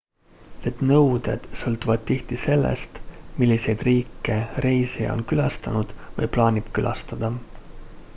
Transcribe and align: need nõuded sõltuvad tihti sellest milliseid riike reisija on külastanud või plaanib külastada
need 0.67 0.79
nõuded 0.91 1.43
sõltuvad 1.59 2.07
tihti 2.11 2.39
sellest 2.43 2.97
milliseid 3.43 3.83
riike 3.89 4.39
reisija 4.67 5.11
on 5.19 5.23
külastanud 5.33 5.93
või 6.17 6.31
plaanib 6.37 6.73
külastada 6.79 7.31